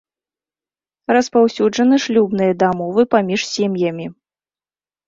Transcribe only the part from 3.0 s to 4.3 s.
паміж сем'ямі.